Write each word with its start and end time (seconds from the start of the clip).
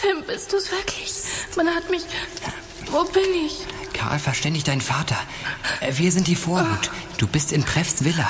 Tim, 0.00 0.22
bist 0.26 0.52
du's 0.52 0.70
wirklich? 0.70 1.12
Man 1.56 1.68
hat 1.74 1.90
mich. 1.90 2.02
Wo 2.90 3.04
bin 3.04 3.24
ich? 3.46 3.58
Karl, 3.92 4.18
verständig 4.18 4.64
deinen 4.64 4.80
Vater. 4.80 5.16
Äh, 5.80 5.92
Wir 5.96 6.12
sind 6.12 6.26
die 6.26 6.36
Vorhut. 6.36 6.90
Du 7.18 7.26
bist 7.26 7.52
in 7.52 7.64
Preffs 7.64 8.04
Villa. 8.04 8.28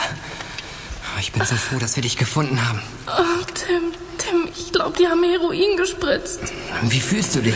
Ich 1.21 1.33
bin 1.33 1.45
so 1.45 1.57
froh, 1.57 1.79
dass 1.79 1.97
wir 1.97 2.03
dich 2.03 2.17
gefunden 2.17 2.67
haben. 2.69 2.81
Oh, 3.09 3.45
Tim, 3.55 3.93
Tim, 4.19 4.49
ich 4.57 4.73
glaube, 4.73 4.97
die 4.99 5.07
haben 5.09 5.23
Heroin 5.25 5.77
gespritzt. 5.77 6.41
Wie 6.83 7.01
fühlst 7.01 7.35
du 7.35 7.41
dich? 7.41 7.55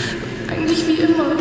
Eigentlich 0.48 0.86
wie 0.86 0.94
immer. 1.02 1.36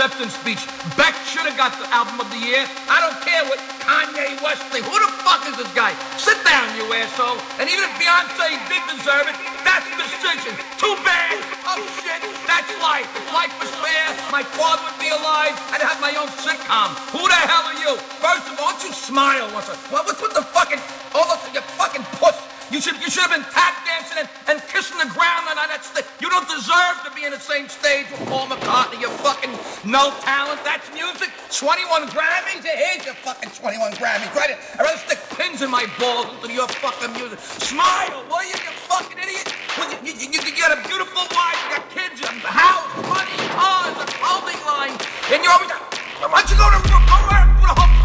Acceptance 0.00 0.32
speech? 0.32 0.64
Beck 0.96 1.12
should 1.28 1.44
have 1.44 1.60
got 1.60 1.76
the 1.76 1.84
album 1.92 2.24
of 2.24 2.28
the 2.32 2.40
year. 2.40 2.64
I 2.88 3.04
don't 3.04 3.20
care 3.20 3.44
what 3.52 3.60
Kanye 3.84 4.32
West 4.40 4.64
thinks. 4.72 4.88
Who 4.88 4.96
the 4.96 5.12
fuck 5.20 5.44
is 5.44 5.60
this 5.60 5.68
guy? 5.76 5.92
Sit 6.16 6.40
down, 6.40 6.72
you 6.72 6.88
asshole. 6.88 7.36
And 7.60 7.68
even 7.68 7.84
if 7.84 7.92
Beyonce 8.00 8.56
did 8.72 8.80
deserve 8.88 9.28
it, 9.28 9.36
that's 9.60 9.84
the 9.92 10.00
decision. 10.00 10.56
Too 10.80 10.96
bad. 11.04 11.36
Oh 11.68 11.76
shit, 12.00 12.16
that's 12.48 12.72
life. 12.80 13.04
If 13.12 13.28
life 13.28 13.52
was 13.60 13.68
fair, 13.76 14.08
my 14.32 14.40
father 14.40 14.88
would 14.88 14.96
be 14.96 15.12
alive. 15.12 15.52
I'd 15.68 15.84
have 15.84 16.00
my 16.00 16.16
own 16.16 16.32
sitcom. 16.40 16.96
Who 17.12 17.20
the 17.20 17.36
hell 17.36 17.68
are 17.68 17.76
you? 17.84 17.92
First 18.24 18.48
of 18.48 18.56
all, 18.56 18.72
don't 18.72 18.80
you 18.88 18.96
smile 18.96 19.52
once. 19.52 19.68
What, 19.92 20.08
what's 20.08 20.24
with 20.24 20.32
the 20.32 20.48
fucking, 20.48 20.80
all 21.12 21.28
the, 21.28 21.36
you 21.52 21.60
fucking 21.76 22.08
puss? 22.16 22.40
You 22.70 22.78
should, 22.78 23.02
you 23.02 23.10
should 23.10 23.26
have 23.26 23.34
been 23.34 23.42
tap 23.50 23.82
dancing 23.82 24.22
and, 24.22 24.30
and 24.46 24.62
kissing 24.70 24.94
the 25.02 25.10
ground 25.10 25.50
and 25.50 25.58
on 25.58 25.66
that 25.74 25.82
stage. 25.82 26.06
You 26.22 26.30
don't 26.30 26.46
deserve 26.46 27.02
to 27.02 27.10
be 27.18 27.26
in 27.26 27.34
the 27.34 27.42
same 27.42 27.66
stage 27.66 28.06
with 28.14 28.22
Paul 28.30 28.46
McCartney. 28.46 29.02
You 29.02 29.10
fucking 29.26 29.50
no 29.82 30.14
talent. 30.22 30.62
That's 30.62 30.86
music. 30.94 31.34
21 31.50 32.14
Grammys. 32.14 32.62
Here's 32.62 33.02
your 33.02 33.18
fucking 33.26 33.50
21 33.58 33.98
Grammys. 33.98 34.30
Right. 34.38 34.54
I'd 34.54 34.86
rather 34.86 35.02
stick 35.02 35.18
pins 35.34 35.66
in 35.66 35.70
my 35.70 35.82
balls 35.98 36.30
than 36.46 36.54
your 36.54 36.70
fucking 36.78 37.10
music. 37.18 37.42
Smile, 37.42 38.22
will 38.30 38.46
you, 38.46 38.54
you 38.54 38.72
fucking 38.86 39.18
idiot? 39.18 39.50
Well, 39.74 39.90
you, 40.06 40.14
you, 40.14 40.30
you, 40.30 40.38
you 40.38 40.54
got 40.54 40.70
a 40.70 40.78
beautiful 40.86 41.26
wife. 41.34 41.58
You 41.66 41.74
got 41.74 41.90
kids. 41.90 42.22
A 42.22 42.30
house, 42.46 42.86
money, 43.10 43.34
cars, 43.58 43.98
a 43.98 44.06
clothing 44.14 44.62
line, 44.62 44.94
and 45.34 45.42
you're 45.42 45.50
always. 45.50 45.74
Why 46.22 46.38
don't 46.38 46.50
you 46.52 46.56
go 46.56 46.70
to 46.70 46.78
go 46.86 47.18
around 47.26 47.50
the 47.58 47.74
whole 47.74 47.74
country 47.74 47.99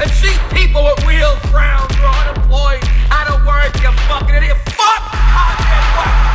and 0.00 0.10
see 0.10 0.36
people 0.54 0.84
with 0.84 1.06
real 1.06 1.34
frowns 1.48 1.92
are 1.96 2.28
unemployed, 2.28 2.82
out 3.10 3.28
of 3.30 3.46
work, 3.46 3.74
you 3.82 3.90
fucking 4.08 4.34
idiot. 4.34 4.56
Fuck! 4.76 5.16
Kanye 5.16 6.25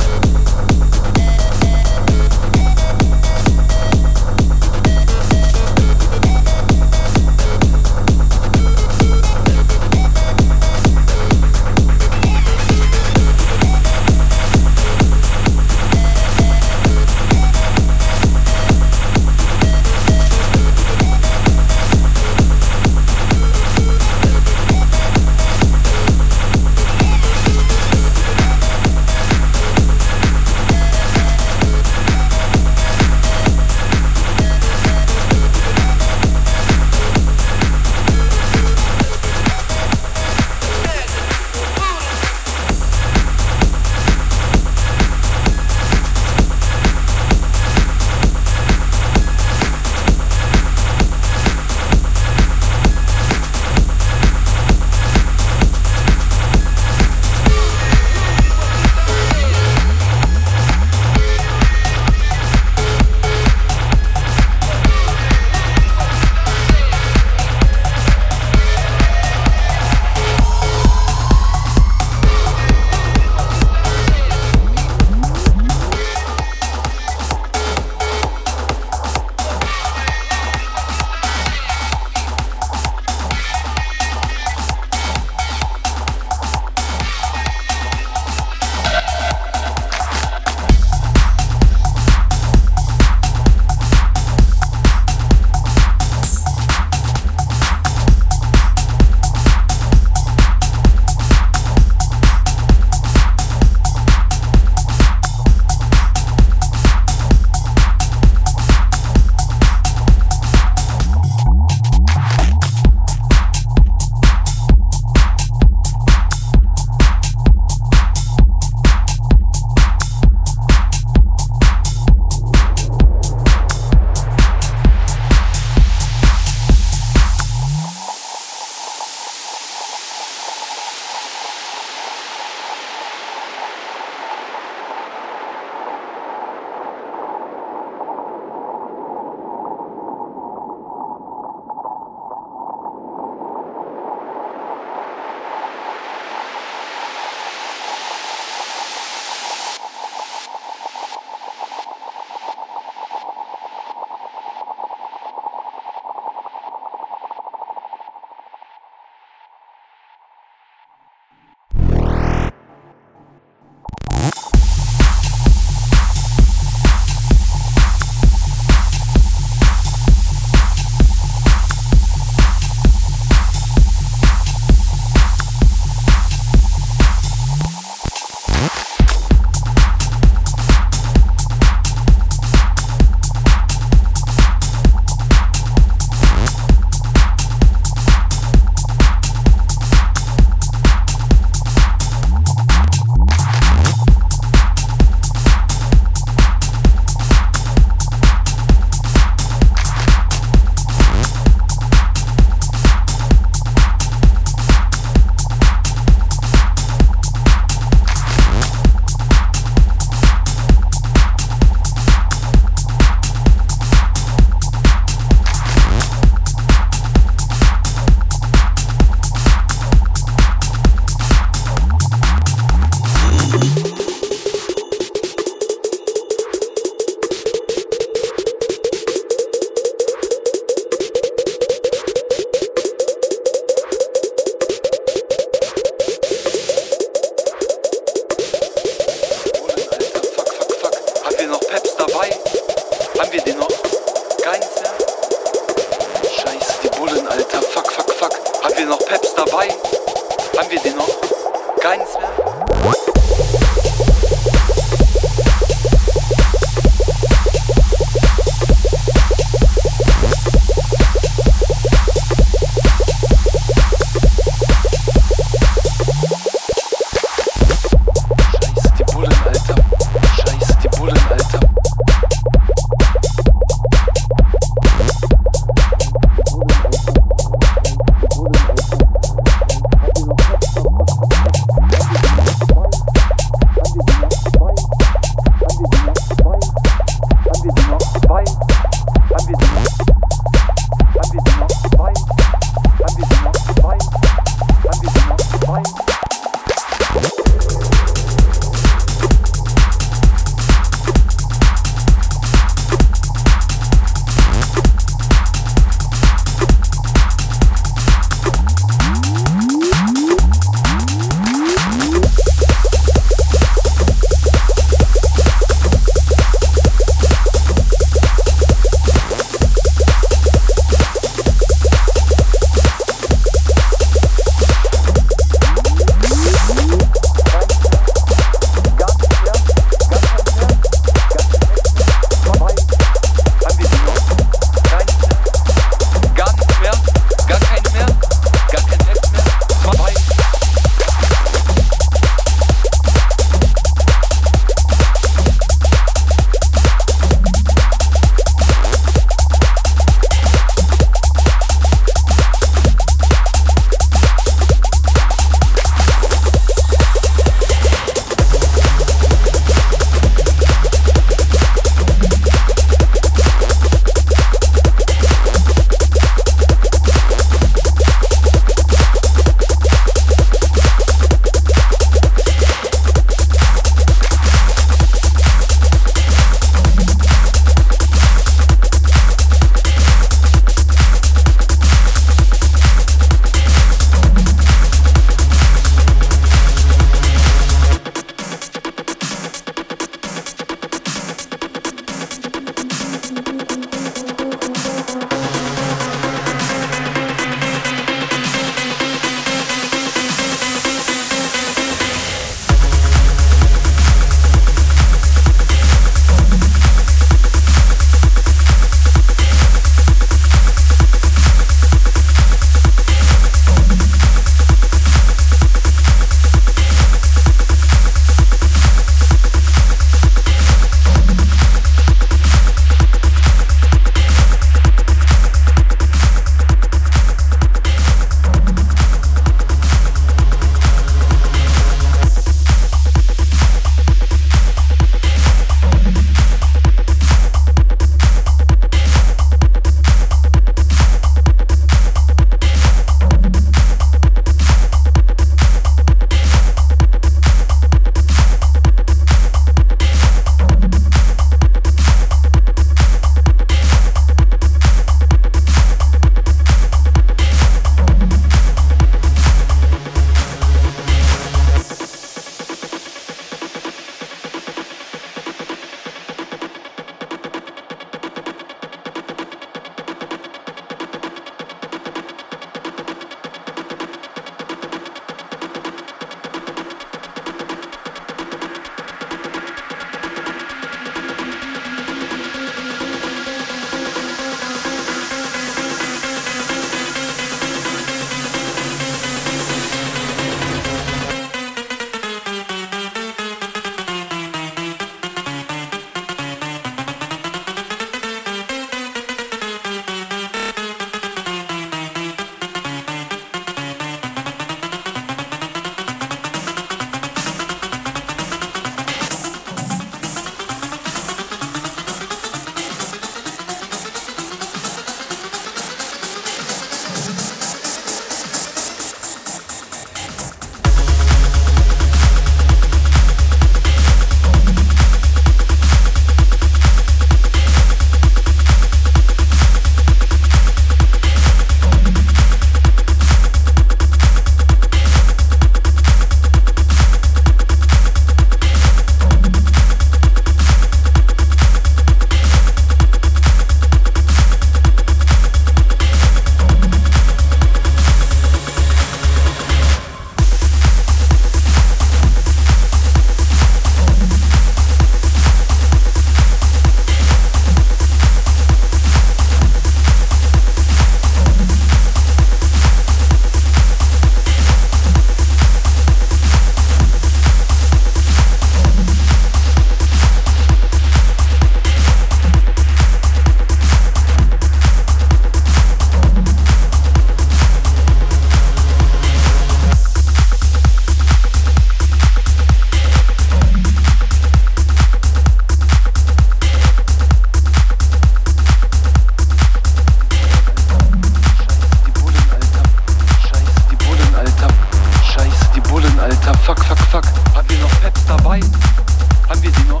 Haben 599.48 599.62
wir 599.62 599.70
die 599.70 599.84
noch? 599.84 600.00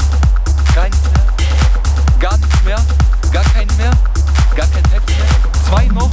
Gar 0.74 0.84
nichts 0.84 1.04
mehr? 1.04 1.24
Gar 2.20 2.36
nichts 2.36 2.62
mehr? 2.64 2.78
Gar 3.32 3.44
keinen 3.44 3.76
mehr? 3.78 3.92
Gar 4.54 4.66
kein 4.66 4.82
Peps 4.82 5.06
mehr? 5.06 5.26
Zwei 5.66 5.86
noch? 5.86 6.10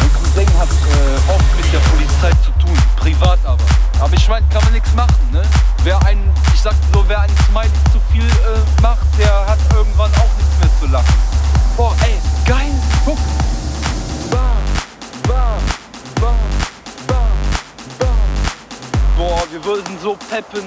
Mein 0.00 0.12
Cousin 0.14 0.58
hat 0.58 0.68
äh, 0.68 1.32
oft 1.32 1.56
mit 1.56 1.72
der 1.72 1.78
Polizei 1.78 2.30
zu 2.44 2.50
tun, 2.60 2.76
privat 2.96 3.38
aber. 3.44 3.62
Aber 4.00 4.14
ich 4.14 4.28
meine, 4.28 4.44
kann 4.48 4.64
man 4.64 4.72
nichts 4.72 4.92
machen, 4.94 5.14
ne? 5.30 5.42
Wer 5.84 6.04
einen, 6.06 6.28
ich 6.52 6.60
sag 6.60 6.74
so, 6.92 7.04
wer 7.06 7.20
einen 7.20 7.36
Smiley 7.48 7.70
zu 7.92 8.00
viel 8.10 8.26
äh, 8.26 8.82
macht, 8.82 9.06
der 9.16 9.46
hat 9.46 9.58
irgendwann 9.72 10.10
auch 10.14 10.30
nichts 10.36 10.58
mehr 10.60 10.70
zu 10.80 10.86
lachen. 10.92 11.14
Boah, 11.76 11.94
ey, 12.02 12.18
geil, 12.46 12.72
guck. 13.04 13.18
Boah, 19.16 19.42
wir 19.52 19.64
würden 19.64 19.96
so 20.02 20.16
peppen. 20.28 20.64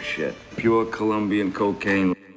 Shit. 0.00 0.34
Pure 0.56 0.86
Colombian 0.86 1.52
cocaine. 1.52 2.14
Cocaine 2.14 2.29